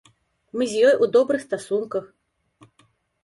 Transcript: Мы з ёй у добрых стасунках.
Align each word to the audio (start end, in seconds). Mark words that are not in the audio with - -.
Мы 0.59 0.63
з 0.71 0.79
ёй 0.91 0.95
у 1.07 1.09
добрых 1.17 1.43
стасунках. 1.47 2.05